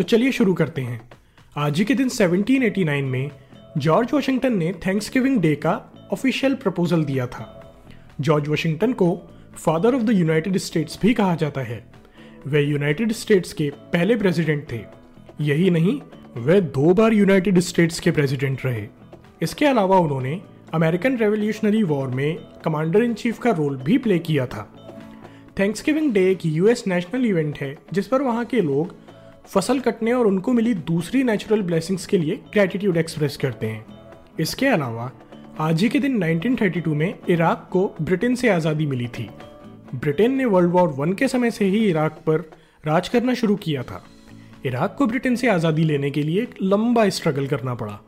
[0.00, 1.10] तो चलिए शुरू करते हैं।
[1.56, 3.30] आज ही के दिन 1789 में
[3.78, 7.74] जॉर्ज वाशिंगटन ने थैंक्सगिविंग डे का ऑफिशियल प्रपोजल दिया था।
[8.20, 11.92] जॉर्ज वाशिंगटन को father of the United States भी कहा जाता है।
[12.46, 14.80] वे यूनाइटेड स्टेट्स के पहले प्रेसिडेंट थे।
[15.40, 16.00] यही नहीं,
[16.36, 18.86] वे दो बार यूनाइटेड स्टेट्स के प्रेसिडेंट रहे।
[19.42, 20.42] इसके अलावा उन्होंने
[20.74, 24.76] अमेरिकन रेवोल्यूशनरी वॉर में कमांडर इन चीफ का रोल भी प्ले किया था।
[25.58, 29.09] थैंक्सगिविंग डे एक यूएस नेशनल इवेंट है, जिस पर वहाँ के लोग
[29.50, 33.84] फ़सल कटने और उनको मिली दूसरी नेचुरल ब्लेसिंग्स के लिए ग्रेटिट्यूड एक्सप्रेस करते हैं।
[34.40, 35.10] इसके अलावा,
[35.60, 39.28] आज ही के दिन 1932 में इराक को ब्रिटेन से आज़ादी मिली थी।
[39.94, 42.50] ब्रिटेन ने वर्ल्ड वॉर वन के समय से ही इराक पर
[42.86, 44.02] राज करना शुरू किया था।
[44.66, 47.98] इराक को ब्रिटेन से आज़ादी लेने के लिए एक लंबा स्ट्रगल करना पड़ा।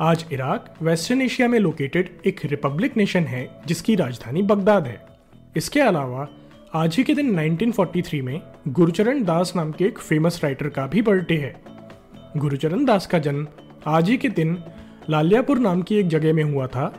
[0.00, 5.04] आज इराक वेस्टर्न एशिया में लोकेटेड एक रिपब्लिक नेशन है, जिसकी राजधानी बगदाद है।
[5.56, 6.28] इसके अलावा
[6.74, 11.02] आज ही के दिन 1943 में गुरुचरण दास नाम के एक फ़ेमस राइटर का भी
[11.02, 11.52] बर्थडे है।
[12.36, 13.46] गुरुचरण दास का जन्म
[13.86, 14.56] आज ही के दिन
[15.10, 16.92] लालियापुर नाम की एक जगह में हुआ था,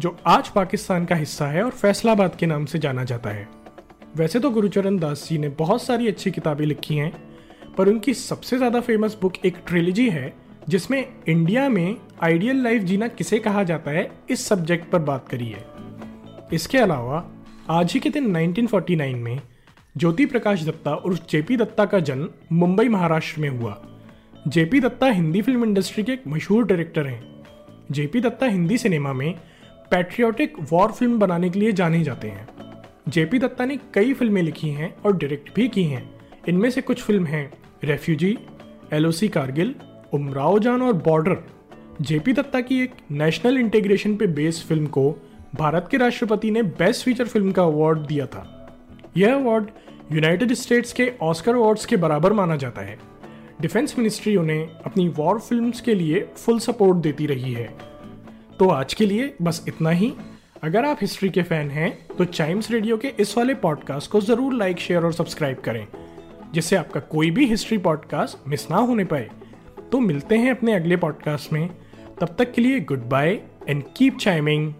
[0.00, 3.48] जो आज पाकिस्तान का हिस्सा है और फैसलाबाद के नाम से जाना जाता है।
[4.16, 7.12] वैसे तो गुरुचरण दास जी ने बहुत सारी अच्छी किताबें लिखी हैं,
[7.78, 10.34] पर उनकी सबसे ज़्यादा फ़ेमस बुक एक ट्रिलॉजी है,
[10.68, 15.48] जिसमें इंडिया में आइडियल लाइफ जीना किसे कहा जाता है, इस सब्जेक्ट पर बात करी
[15.48, 15.66] है।
[16.52, 17.30] इसके अलावा
[17.70, 19.40] आज ही के दिन 1949 में
[19.96, 23.82] ज्योति प्रकाश दत्ता उर्फ़ जेपी दत्ता का जन्म मुंबई, महाराष्ट्र में हुआ।
[24.48, 27.42] JP Datta Hindi film industry के एक मशहूर डायरेक्टर हैं।
[27.90, 29.34] जेपी दत्ता हिंदी सिनेमा में
[29.90, 32.48] पैट्रियोटिक वॉर फ़िल्म बनाने के लिए जाने जाते हैं।
[33.08, 36.10] जेपी दत्ता ने कई फ़िल्में लिखी हैं और डायरेक्ट भी की हैं।
[36.48, 37.52] इनमें से कुछ फ़िल्म हैं
[37.84, 38.38] रेफ्यूजी,
[38.92, 39.74] एलओसी कारगिल,
[40.12, 41.36] उमराव जान और बॉर्डर।
[42.00, 47.04] जेपी दत्ता की एक नेशनल इंटीग्रेशन पे बेस्ड फ़िल्म को भारत के राष्ट्रपति ने बेस्ट
[47.04, 48.42] फीचर फ़िल्म का अवार्ड दिया था।
[49.16, 49.66] यह अवार्ड
[50.12, 52.98] यूनाइटेड स्टेट्स के ऑस्कर अवार्ड्स के बराबर माना जाता है।
[53.60, 57.68] डिफेंस मिनिस्ट्री उन्हें अपनी वॉर फिल्म्स के लिए फुल सपोर्ट देती रही है।
[58.58, 60.12] तो आज के लिए बस इतना ही।
[60.62, 64.54] अगर आप हिस्ट्री के फ़ैन हैं तो चाइम्स रेडियो के इस वाले पॉडकास्ट को ज़रूर
[64.54, 65.86] लाइक शेयर और सब्सक्राइब करें,
[66.54, 69.28] जिससे आपका कोई भी हिस्ट्री पॉडकास्ट मिस ना होने पाए।
[69.92, 71.68] तो मिलते हैं अपने अगले पॉडकास्ट में।
[72.20, 74.72] तब तक के लिए goodbye and keep chiming